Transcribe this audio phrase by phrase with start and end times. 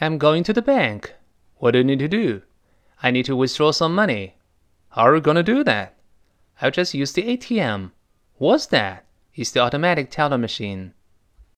[0.00, 1.14] I'm going to the bank.
[1.56, 2.42] What do you need to do?
[3.02, 4.36] I need to withdraw some money.
[4.90, 5.96] How are you going to do that?
[6.62, 7.90] I'll just use the ATM.
[8.36, 9.04] What's that?
[9.34, 10.94] It's the automatic teller machine.